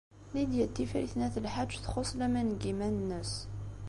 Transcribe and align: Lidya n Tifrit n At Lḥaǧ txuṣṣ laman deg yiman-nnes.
Lidya 0.33 0.65
n 0.67 0.73
Tifrit 0.75 1.13
n 1.15 1.25
At 1.27 1.35
Lḥaǧ 1.45 1.71
txuṣṣ 1.75 2.11
laman 2.19 2.47
deg 2.51 2.61
yiman-nnes. 2.67 3.33